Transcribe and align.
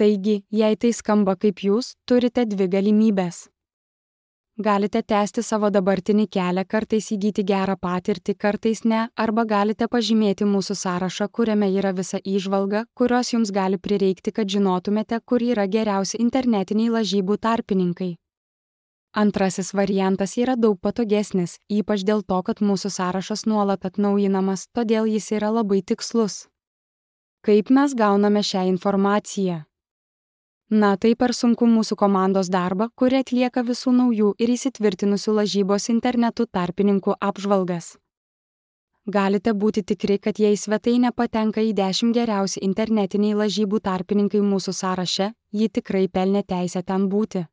Taigi, 0.00 0.38
jei 0.48 0.76
tai 0.80 0.94
skamba 0.96 1.34
kaip 1.36 1.58
jūs, 1.60 1.90
turite 2.08 2.46
dvi 2.48 2.70
galimybės. 2.72 3.50
Galite 4.60 5.02
tęsti 5.04 5.42
savo 5.44 5.68
dabartinį 5.72 6.24
kelią, 6.32 6.64
kartais 6.68 7.10
įgyti 7.12 7.44
gerą 7.50 7.76
patirtį, 7.80 8.34
kartais 8.44 8.82
ne, 8.88 9.02
arba 9.24 9.44
galite 9.44 9.88
pažymėti 9.92 10.48
mūsų 10.48 10.78
sąrašą, 10.84 11.28
kuriame 11.28 11.68
yra 11.76 11.92
visa 12.00 12.16
įžvalga, 12.24 12.86
kurios 12.96 13.34
jums 13.34 13.52
gali 13.52 13.76
prireikti, 13.76 14.32
kad 14.32 14.48
žinotumėte, 14.48 15.20
kur 15.24 15.44
yra 15.44 15.68
geriausi 15.68 16.20
internetiniai 16.24 16.90
lažybų 16.96 17.36
tarpininkai. 17.36 18.10
Antrasis 19.12 19.74
variantas 19.76 20.36
yra 20.40 20.56
daug 20.56 20.80
patogesnis, 20.80 21.58
ypač 21.68 22.08
dėl 22.08 22.24
to, 22.24 22.42
kad 22.42 22.64
mūsų 22.64 22.88
sąrašas 22.96 23.44
nuolat 23.44 23.84
atnaujinamas, 23.84 24.68
todėl 24.72 25.08
jis 25.12 25.32
yra 25.36 25.52
labai 25.60 25.84
tikslus. 25.84 26.46
Kaip 27.44 27.68
mes 27.68 27.96
gauname 27.96 28.40
šią 28.44 28.68
informaciją? 28.76 29.66
Na, 30.70 30.92
tai 30.94 31.16
per 31.18 31.32
sunku 31.34 31.66
mūsų 31.66 31.96
komandos 31.98 32.46
darbą, 32.46 32.86
kuri 32.94 33.16
atlieka 33.24 33.64
visų 33.66 33.90
naujų 33.90 34.28
ir 34.38 34.52
įsitvirtinusių 34.54 35.32
lažybos 35.40 35.88
internetu 35.90 36.46
tarpininkų 36.46 37.16
apžvalgas. 37.18 37.96
Galite 39.10 39.50
būti 39.50 39.82
tikri, 39.82 40.20
kad 40.22 40.38
jei 40.38 40.54
svetainė 40.54 41.10
patenka 41.10 41.64
į 41.66 41.72
10 41.74 42.14
geriausi 42.14 42.62
internetiniai 42.62 43.34
lažybų 43.34 43.80
tarpininkai 43.82 44.44
mūsų 44.46 44.76
sąraše, 44.78 45.32
ji 45.50 45.68
tikrai 45.68 46.06
pelnė 46.06 46.44
teisę 46.46 46.84
ten 46.86 47.08
būti. 47.10 47.48